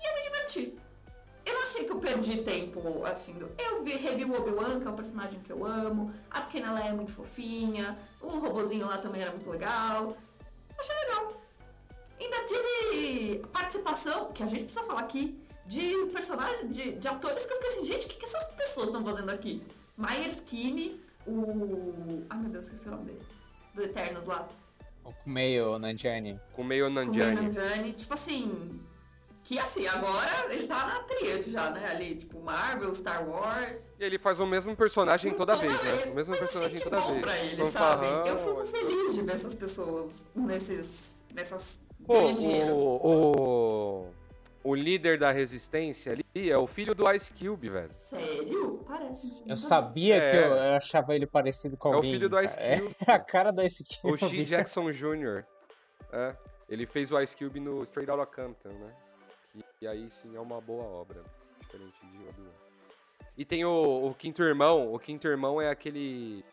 [0.00, 0.78] E eu me diverti.
[1.44, 3.48] Eu não achei que eu perdi tempo assistindo.
[3.58, 6.12] Eu vi, revi o Obi-Wan, que é um personagem que eu amo.
[6.30, 7.96] A pequena Leia é muito fofinha.
[8.20, 10.16] O robozinho lá também era muito legal.
[10.76, 11.40] Achei legal.
[12.18, 17.52] Ainda tive participação, que a gente precisa falar aqui, de personagens, de, de atores que
[17.52, 19.62] eu fiquei assim, gente, o que, que essas pessoas estão fazendo aqui?
[19.96, 22.24] Myers Kinney, o.
[22.30, 23.35] Ai meu Deus, esqueci o nome dele.
[23.76, 24.48] Do Eternos lá.
[25.04, 26.40] O Kumeio Nanjiani.
[26.54, 27.42] Com meio O Nanjiani.
[27.42, 28.80] Nanjiani, tipo assim.
[29.44, 31.86] Que assim, agora ele tá na tríade já, né?
[31.88, 33.92] Ali, tipo, Marvel, Star Wars.
[34.00, 36.10] E ele faz o mesmo personagem toda, vez, né?
[36.10, 37.20] O mesmo Mas, personagem assim, que toda bom vez.
[37.22, 38.06] pra ele, sabe?
[38.28, 41.24] Eu fico feliz de ver essas pessoas nesses.
[41.32, 41.80] nessas.
[42.04, 42.74] Pô, ganhando dinheiro.
[42.74, 44.08] o, o,
[44.68, 47.90] o líder da resistência ali é o filho do Ice Cube, velho.
[47.94, 48.84] Sério?
[48.86, 49.26] Parece.
[49.34, 49.48] muito.
[49.50, 50.30] Eu sabia É.
[50.30, 52.12] que eu, eu achava ele parecido com É o alguém.
[52.12, 52.80] filho do Ice cara.
[52.80, 52.94] Cube.
[53.08, 54.14] É a cara do Ice Cube.
[54.14, 55.44] O Shea Jackson Jr.
[56.12, 56.36] É.
[56.68, 58.92] Ele fez o Ice Cube no Straight Outta Compton, né?
[59.52, 61.22] Que, e aí sim é uma boa obra.
[61.60, 62.50] Diferente de Obi-Wan.
[63.38, 64.92] E tem o, o quinto irmão.
[64.92, 66.44] O quinto irmão é aquele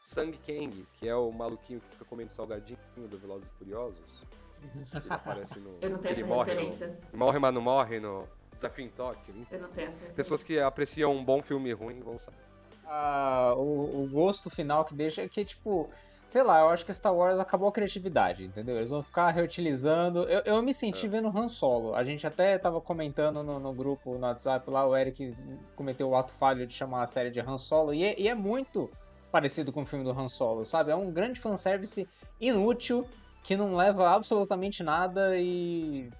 [0.00, 4.26] Sang Kang, que é o maluquinho que fica comendo salgadinho do Velozes e Furiosos.
[4.74, 5.76] Ele aparece no.
[5.80, 6.98] Eu não tenho ele essa morre referência.
[7.12, 9.34] No, morre, mas não morre no Desafio em Tóquio.
[9.50, 10.14] Eu não tenho essa referência.
[10.14, 12.38] Pessoas que apreciam um bom filme ruim vão saber.
[12.86, 15.90] Ah, o, o gosto final que deixa é que, tipo,
[16.26, 18.76] sei lá, eu acho que Star Wars acabou a criatividade, entendeu?
[18.76, 20.22] Eles vão ficar reutilizando.
[20.24, 21.08] Eu, eu me senti É.
[21.08, 21.94] vendo Han Solo.
[21.94, 25.36] A gente até tava comentando no, no grupo, no WhatsApp lá, o Eric
[25.76, 28.34] cometeu o ato falho de chamar a série de Han Solo, e é, e é
[28.34, 28.90] muito
[29.30, 30.90] parecido com o filme do Han Solo, sabe?
[30.90, 32.08] É um grande fanservice
[32.40, 33.06] inútil
[33.42, 36.10] que não leva absolutamente nada e.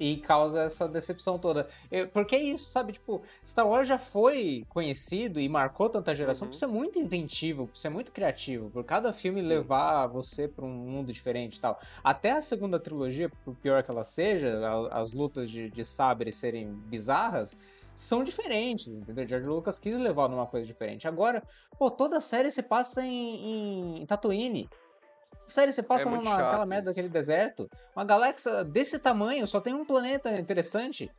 [0.00, 1.66] E causa essa decepção toda.
[2.12, 2.92] Porque é isso, sabe?
[2.92, 6.52] Tipo, Star Wars já foi conhecido e marcou tanta geração Uhum.
[6.52, 9.48] por ser muito inventivo, por ser muito criativo, por cada filme Sim.
[9.48, 11.76] levar você pra um mundo diferente e tal.
[12.04, 14.60] Até a segunda trilogia, por pior que ela seja,
[14.92, 17.58] as lutas de, de sabre serem bizarras,
[17.92, 19.26] são diferentes, entendeu?
[19.26, 21.08] George Lucas quis levar numa coisa diferente.
[21.08, 21.42] Agora,
[21.76, 24.68] pô, toda a série se passa em, em Tatooine.
[25.48, 27.70] Série se passa É naquela merda daquele deserto.
[27.96, 31.10] Uma galáxia desse tamanho, só tem um planeta interessante.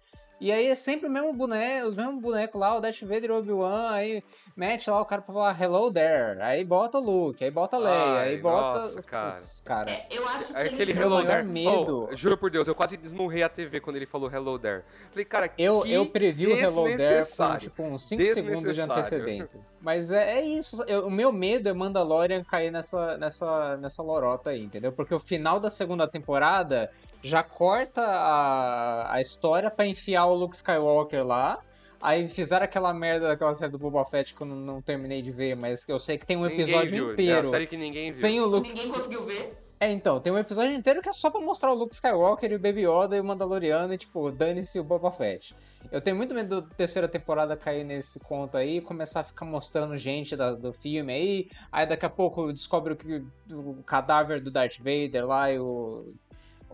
[0.41, 3.33] E aí é sempre o mesmo boneco, os mesmos bonecos lá, o Darth Vader e
[3.33, 4.23] o Obi-Wan, aí
[4.55, 7.79] mete lá o cara pra falar hello there, aí bota o Luke, aí bota a
[7.79, 8.79] Leia, aí Ai, bota...
[8.79, 9.31] nossa, cara.
[9.31, 9.91] Putz, cara.
[9.91, 11.43] É, eu acho que É aquele Hello maior There.
[11.43, 14.83] medo- Oh, juro por Deus, eu quase desmurrei a TV quando ele falou Hello There.
[15.11, 18.81] Falei, cara, Eu, que eu previ o Hello There com tipo uns 5 segundos de
[18.81, 19.59] antecedência.
[19.81, 20.83] Mas é, é isso.
[20.87, 24.91] eu- o meu medo é Mandalorian cair nessa, nessa, nessa lorota aí, entendeu?
[24.91, 26.89] Porque o final da segunda temporada
[27.21, 31.59] já corta a, a história pra enfiar o Luke Skywalker lá.
[32.01, 35.33] Aí fizeram aquela merda daquela série do Boba Fett que eu não, não terminei de
[35.33, 38.03] ver, mas que eu sei que tem um Ninguém episódio viu, É inteiro que ninguém
[38.05, 38.13] viu.
[38.13, 39.49] sem o Luke Ninguém conseguiu ver.
[39.81, 42.55] é, então, tem um episódio inteiro que é só pra mostrar o Luke Skywalker e
[42.55, 45.53] o Baby Yoda e o Mandaloriano e, tipo, dane-se o Boba Fett.
[45.91, 49.43] Eu tenho muito medo da terceira temporada cair nesse conto aí e começar a ficar
[49.45, 53.21] mostrando gente da- do filme aí, aí daqui a pouco descobre que
[53.53, 56.13] o cadáver do Darth Vader lá e o,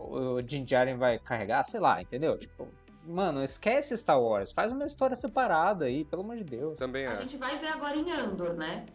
[0.08, 2.38] o Din Djarin vai carregar, sei lá, entendeu?
[2.38, 2.68] Tipo,
[3.04, 6.78] mano, esquece Star Wars, faz uma história separada aí, pelo amor de Deus.
[6.78, 7.16] Também A é.
[7.16, 8.86] gente vai ver agora em Andor, né?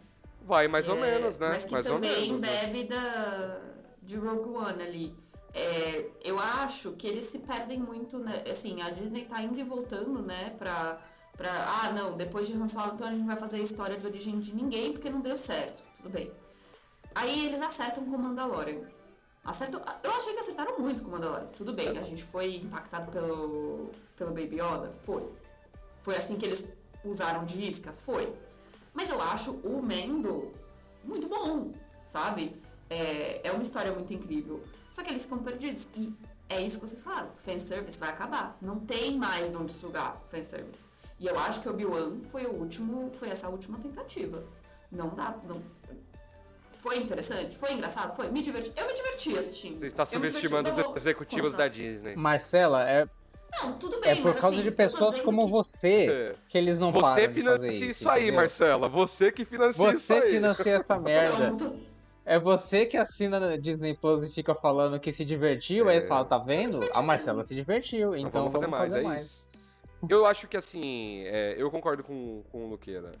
[0.44, 1.48] Vai mais ou É, menos, né?
[1.50, 2.48] Mas que mais ou também né?
[2.48, 3.60] bebe da,
[4.02, 5.16] de Rogue One ali.
[5.54, 8.42] É, eu acho que eles se perdem muito, né?
[8.50, 10.54] Assim, a Disney tá indo e voltando, né?
[10.58, 10.98] Pra
[11.36, 14.06] Pra, ah, não, depois de Han Solo, então a gente vai fazer a história de
[14.06, 15.82] origem de ninguém porque não deu certo.
[15.96, 16.30] Tudo bem.
[17.14, 18.82] Aí eles acertam com o Mandalorian.
[19.44, 21.48] Acertam, eu achei que acertaram muito com o Mandalorian.
[21.56, 24.92] Tudo bem, a gente foi impactado pelo, pelo Baby Yoda?
[25.00, 25.28] Foi.
[26.00, 26.68] Foi assim que eles
[27.04, 27.92] usaram de isca?
[27.92, 28.32] Foi.
[28.94, 30.52] Mas eu acho o Mendo
[31.02, 31.72] muito bom,
[32.04, 32.60] sabe?
[32.88, 34.62] É, é uma história muito incrível.
[34.90, 35.88] Só que eles ficam perdidos.
[35.96, 36.14] E
[36.48, 37.30] é isso que vocês falaram.
[37.34, 38.56] Fanservice vai acabar.
[38.60, 40.88] Não tem mais de onde sugar fanservice.
[41.18, 44.44] E eu acho que Obi-Wan foi o último, foi essa última tentativa.
[44.90, 45.62] Não dá, não,
[46.82, 47.56] foi interessante?
[47.56, 48.14] Foi engraçado?
[48.16, 48.28] Foi?
[48.30, 48.72] Me diverti.
[48.76, 49.76] Eu me diverti assistindo.
[49.78, 52.16] Você está subestimando os executivos da Disney.
[52.16, 53.06] Marcela, é,
[53.62, 56.34] Não, tudo bem, é por mas, causa assim, de pessoas como que- você É.
[56.48, 57.84] que eles não Você param de fazer financia isso.
[57.84, 58.36] isso, aí, entendeu?
[58.40, 58.88] Marcela.
[58.88, 60.22] Você que financia isso Você aí.
[60.30, 61.54] financia essa merda.
[62.24, 66.00] É você que assina na Disney Plus e fica falando que se divertiu, aí É.
[66.00, 66.88] você fala, tá vendo?
[66.94, 69.24] A Marcela se divertiu, então vamos fazer vamos mais, fazer é mais.
[69.24, 69.42] isso.
[70.08, 73.12] Eu acho que assim, é, eu concordo com, com o Luqueira.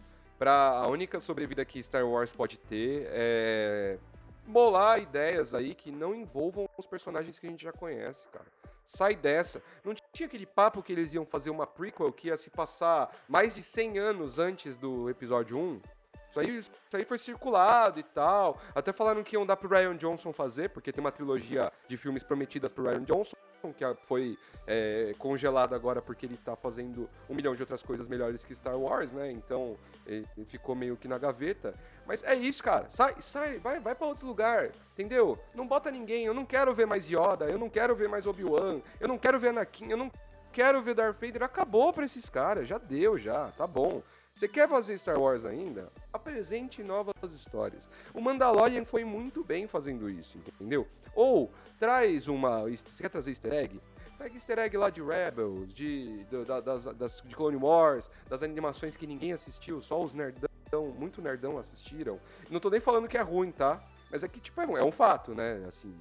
[0.42, 3.96] Pra a única sobrevida que Star Wars pode ter é
[4.44, 8.46] bolar ideias aí que não envolvam os personagens que a gente já conhece, cara.
[8.84, 9.62] Sai dessa.
[9.84, 13.54] Não tinha aquele papo que eles iam fazer uma prequel que ia se passar mais
[13.54, 15.80] de 100 anos antes do episódio 1?
[16.28, 18.60] Isso aí, isso aí foi circulado e tal.
[18.74, 22.24] Até falaram que iam dar pro Ryan Johnson fazer, porque tem uma trilogia de filmes
[22.24, 23.36] prometidas pro Ryan Johnson,
[23.70, 28.44] que foi é, congelada agora porque ele tá fazendo um milhão de outras coisas melhores
[28.44, 29.30] que Star Wars, né?
[29.30, 31.74] Então ele ficou meio que na gaveta.
[32.06, 32.86] Mas é isso, cara.
[32.88, 35.38] Sai, sai, vai, vai pra outro lugar, entendeu?
[35.54, 36.24] Não bota ninguém.
[36.24, 39.38] Eu não quero ver mais Yoda, eu não quero ver mais Obi-Wan, eu não quero
[39.38, 40.10] ver Anakin, eu não
[40.52, 41.42] quero ver Darth Vader.
[41.42, 44.02] Acabou pra esses caras, já deu, já, tá bom.
[44.34, 45.92] Você quer fazer Star Wars ainda?
[46.10, 47.88] Apresente novas histórias.
[48.14, 50.88] O Mandalorian foi muito bem fazendo isso, entendeu?
[51.14, 52.62] Ou traz uma.
[52.70, 53.80] Você quer trazer easter egg?
[54.16, 58.40] Pega easter egg lá de Rebels, de, do- da- das, das- de Clone Wars, das
[58.44, 60.48] animações que ninguém assistiu, só os nerdão,
[60.96, 62.20] muito nerdão assistiram.
[62.48, 63.82] Não tô nem falando que é ruim, tá?
[64.12, 65.64] Mas é que, tipo, é um, é um fato, né?
[65.66, 65.92] Assim,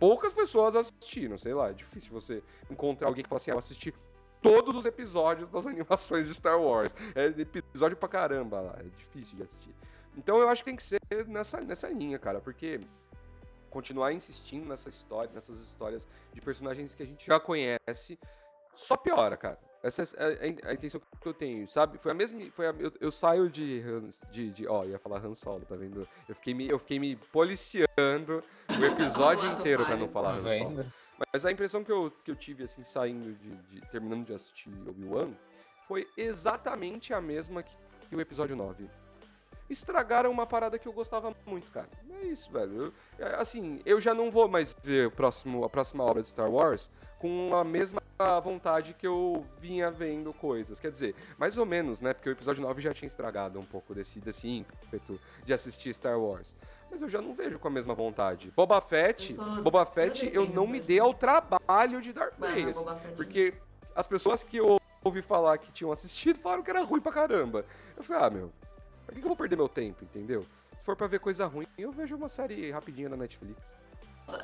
[0.00, 3.58] poucas pessoas assistiram, sei lá, é difícil você encontrar alguém que fala assim, ah, eu
[3.60, 3.94] assisti
[4.42, 6.92] todos os episódios das animações de Star Wars.
[7.14, 9.72] É episódio pra caramba lá, é difícil de assistir.
[10.16, 10.98] Então eu acho que tem que ser
[11.28, 12.80] nessa, nessa linha, cara, porque
[13.70, 18.18] continuar insistindo nessa história, nessas histórias de personagens que a gente já conhece,
[18.74, 19.58] só piora, cara.
[19.82, 21.98] Essa é a, a intenção que eu tenho, sabe?
[21.98, 22.40] Foi a mesma.
[22.50, 23.80] Foi a- eu, eu saio de,
[24.30, 24.66] de, de.
[24.66, 26.06] Ó, ia falar Han Solo, tá vendo?
[26.28, 28.42] Eu fiquei me, eu fiquei me policiando
[28.78, 30.92] o episódio inteiro pra não falar Tá Han Solo.
[31.32, 34.68] Mas a impressão que eu, que eu tive, assim, saindo de, de- terminando de assistir
[34.88, 35.30] Obi-Wan,
[35.86, 37.76] foi exatamente a mesma que,
[38.08, 38.88] que o episódio 9.
[39.68, 41.88] Estragaram uma parada que eu gostava muito, cara.
[42.22, 42.92] É isso, velho.
[43.18, 46.50] Eu- é, assim, eu já não vou mais ver próximo, a próxima obra de Star
[46.50, 48.00] Wars com a mesma
[48.42, 50.80] vontade que eu vinha vendo coisas.
[50.80, 52.14] Quer dizer, mais ou menos, né?
[52.14, 56.18] Porque o episódio 9 já tinha estragado um pouco desse, desse ímpeto de assistir Star
[56.18, 56.54] Wars.
[56.90, 58.50] Mas eu já não vejo com a mesma vontade.
[58.56, 62.32] Boba Fett, Eu Boba eu Fett, eu, defendo não me dei ao trabalho de dar
[62.32, 62.72] Fett.
[63.16, 63.54] Porque
[63.94, 67.64] as pessoas que eu ouvi falar que tinham assistido falaram que era ruim pra caramba.
[67.96, 68.52] Eu falei, ah, meu,
[69.08, 70.42] pra que que eu vou perder meu tempo, entendeu?
[70.78, 73.58] Se for pra ver coisa ruim, eu vejo uma série rapidinha na Netflix.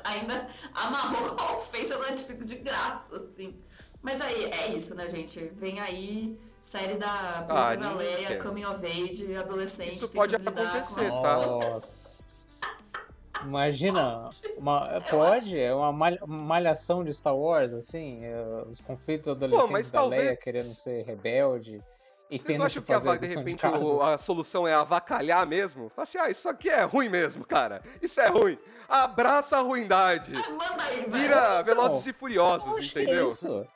[0.03, 3.55] ainda amarrou com a ofensa da Netflix de graça, assim.
[4.01, 5.39] Mas aí, é isso, né, gente?
[5.55, 8.43] Vem aí, série da Ah, Princesa ninguém Leia, quer.
[8.43, 9.93] Coming of Age, adolescente.
[9.93, 11.45] Isso pode acontecer, tá?
[11.45, 12.65] Nossa.
[13.43, 19.71] Imagina, uma, pode, é uma malha- malhação de Star Wars, assim, é, os conflitos adolescentes
[19.71, 21.83] mas da Leia talvez- querendo ser rebelde
[22.29, 23.77] e Vocês tendo não que acham que, a, de de repente casa.
[23.85, 25.89] o- a solução é avacalhar mesmo?
[25.89, 27.81] Fala assim, ah, isso aqui é ruim mesmo, cara.
[28.01, 28.57] Isso é ruim.
[28.89, 30.33] Abraça a ruindade.
[30.33, 31.05] Manda aí.
[31.07, 33.27] Vira Velozes e Furiosos, É entendeu?
[33.27, 33.67] isso.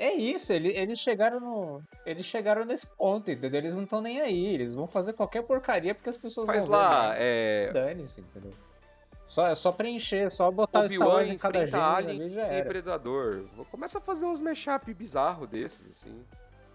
[0.00, 1.82] É isso, ele- eles chegaram no.
[2.06, 3.58] Eles chegaram nesse ponto, entendeu?
[3.58, 4.54] Eles não estão nem aí.
[4.54, 7.14] Eles vão fazer qualquer porcaria porque as pessoas Faz vão ver lá, mesmo.
[7.18, 8.52] é, Dane-se, entendeu?
[9.26, 12.54] Só, é só preencher, só botar o Star Wars em cada gênero ali já e
[12.60, 12.68] era.
[12.68, 13.44] Predador.
[13.72, 16.24] Começa a fazer uns mashup bizarro desses, assim.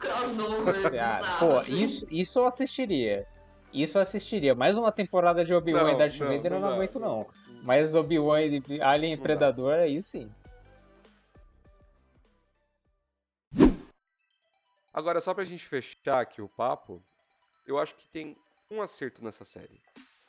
[0.03, 0.73] Crossover.
[0.73, 1.73] Bizarro, pô, assim.
[1.73, 3.27] isso, isso eu assistiria.
[3.73, 4.53] Isso eu assistiria.
[4.53, 6.99] Mais uma temporada de Obi-Wan Não, e Darth não, Vader eu não não dá, aguento,
[6.99, 7.17] não.
[7.19, 7.27] não.
[7.63, 9.23] Mas Obi-Wan e Alien e Não dá.
[9.23, 10.29] Predador, aí sim.
[14.93, 17.01] Agora, só pra gente fechar aqui o papo,
[17.65, 18.35] eu acho que tem
[18.69, 19.81] um acerto nessa série.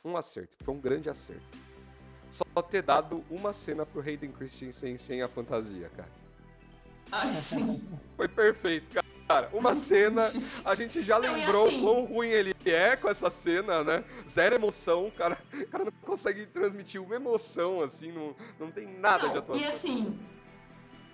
[0.03, 1.45] Um acerto, que foi um grande acerto.
[2.31, 6.09] Só ter dado uma cena pro Hayden Christensen sem a fantasia, cara.
[7.11, 7.81] Ai, sim.
[8.15, 9.04] Foi perfeito, cara.
[9.53, 10.31] Uma cena,
[10.65, 14.03] a gente já Não, lembrou assim- quão ruim ele é com essa cena, né?
[14.29, 18.85] Zero emoção, o cara, o cara não consegue transmitir uma emoção, assim, não, não tem
[18.99, 19.63] nada de Não, atuação.
[19.63, 20.19] e assim,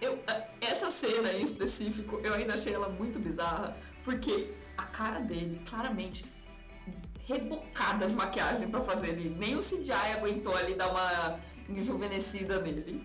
[0.01, 0.19] eu,
[0.59, 6.25] essa cena em específico, eu ainda achei ela muito bizarra, porque a cara dele, claramente,
[7.25, 9.29] rebocada de maquiagem pra fazer ele.
[9.37, 13.01] Nem o CGI aguentou ali dar uma enjuvenescida nele.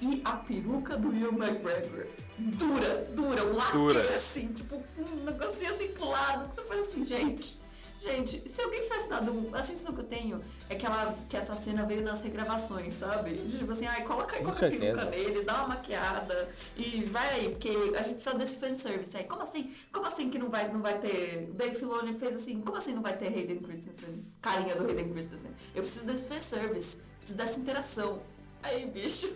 [0.00, 2.06] E a peruca do Will McGregor,
[2.38, 4.16] dura, dura, um Dura.
[4.16, 7.58] assim, tipo, um negocinho assim pro lado, que você faz assim, gente.
[8.00, 9.52] Gente, se alguém tivesse dado um.
[9.52, 13.34] A sensação que eu tenho é que, ela, que essa cena veio nas regravações, sabe?
[13.34, 17.28] Tipo assim, ai, coloca aí, Com coloca a peruca nele, dá uma maquiada e vai
[17.34, 19.24] aí, porque a gente precisa desse fanservice aí.
[19.24, 19.74] Como assim?
[19.92, 21.50] Como assim que não vai, não vai ter.
[21.54, 24.24] Dave Filoni fez assim, como assim não vai ter Hayden Christensen?
[24.40, 25.50] Carinha do Hayden Christensen.
[25.74, 28.22] Eu preciso desse fanservice, preciso dessa interação.
[28.62, 29.32] Aí, bicho,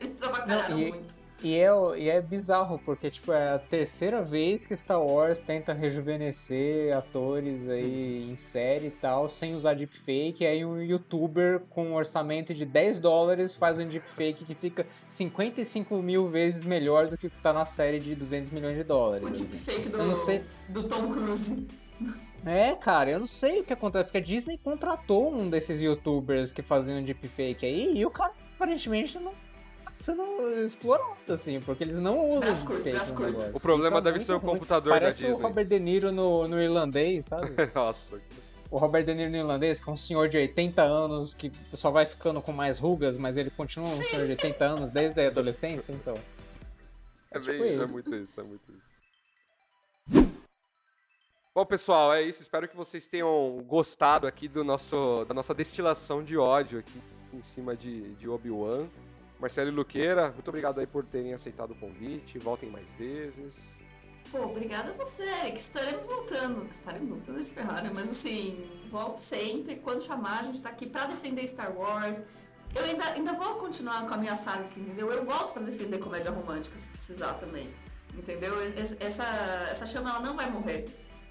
[0.00, 1.20] eles avacalharam Não, e- muito.
[1.42, 5.72] E é, e é bizarro, porque tipo, é a terceira vez que Star Wars tenta
[5.72, 10.44] rejuvenescer atores aí em série e tal, sem usar deepfake.
[10.44, 14.84] E aí um youtuber com um orçamento de 10 dólares faz um deepfake que fica
[15.06, 18.84] 55 mil vezes melhor do que o que tá na série de 200 milhões de
[18.84, 19.26] dólares.
[19.26, 19.44] O assim.
[19.44, 21.66] deepfake do, Eu não sei- do Tom Cruise.
[22.44, 26.52] É, cara, eu não sei o que acontece, porque a Disney contratou um desses youtubers
[26.52, 29.32] que faziam deepfake aí, e o cara aparentemente não
[29.92, 30.22] sendo
[30.64, 32.84] explorado, assim, porque eles não usam no curto.
[32.84, 33.56] negócio.
[33.56, 34.54] O problema Fica deve ser o ruim.
[34.54, 35.36] computador da Parece o.
[35.36, 37.50] Robert De Niro no, no irlandês, sabe?
[37.74, 38.20] Nossa.
[38.70, 41.90] o Robert De Niro no irlandês, que é um senhor de 80 anos que só
[41.90, 45.26] vai ficando com mais rugas, mas ele continua um senhor de 80 anos desde a
[45.26, 46.16] adolescência, então.
[47.32, 48.90] É, tipo bem isso, é muito isso, é muito isso.
[51.52, 52.40] Bom, pessoal, é isso.
[52.42, 57.00] Espero que vocês tenham gostado aqui do nosso, da nossa destilação de ódio aqui
[57.32, 58.86] em cima de, de Obi-Wan.
[59.40, 62.38] Marcelo e Luqueira, muito obrigado aí por terem aceitado o convite.
[62.38, 63.80] Voltem mais vezes.
[64.30, 66.64] Pô, obrigada a você, que estaremos voltando.
[66.70, 69.76] Estaremos voltando de Ferrari, mas assim, volto sempre.
[69.76, 72.22] Quando chamar, a gente tá aqui pra defender Star Wars.
[72.74, 75.10] Eu ainda, ainda vou continuar com a minha saga aqui, entendeu?
[75.10, 77.68] Eu volto pra defender comédia romântica, se precisar também.
[78.14, 78.60] Entendeu?
[78.76, 79.24] Es- Essa,
[79.72, 80.84] essa chama ela não vai morrer.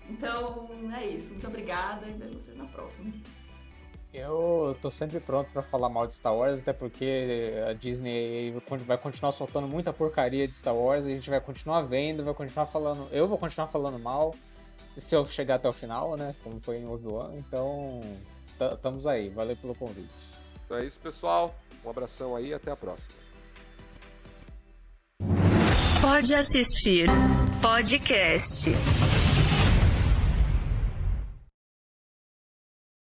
[0.09, 1.31] Então, é isso.
[1.31, 3.13] Muito obrigada e vejo vocês na próxima.
[4.11, 8.53] Eu tô sempre pronto pra falar mal de Star Wars, até porque a Disney
[8.85, 12.65] vai continuar soltando muita porcaria de Star Wars, a gente vai continuar vendo, vai continuar
[12.65, 13.07] falando.
[13.11, 14.33] Eu vou continuar falando mal,
[14.97, 16.35] se eu chegar até o final, né?
[16.43, 18.01] Como foi em Obi-Wan, então
[18.73, 19.29] estamos aí.
[19.29, 20.09] Valeu pelo convite.
[20.65, 21.53] Então é isso, pessoal.
[21.85, 23.13] Um abração aí e até a próxima.
[26.01, 27.07] Pode assistir
[27.61, 28.71] podcast.